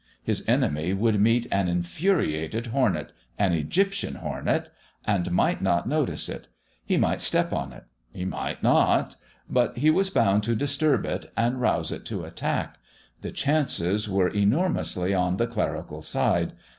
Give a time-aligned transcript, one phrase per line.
[0.23, 4.71] His enemy would meet an infuriated hornet an Egyptian hornet!
[5.05, 6.47] and might not notice it.
[6.83, 7.83] He might step on it.
[8.11, 9.17] He might not.
[9.47, 12.79] But he was bound to disturb it, and rouse it to attack.
[13.21, 16.53] The chances were enormously on the clerical side.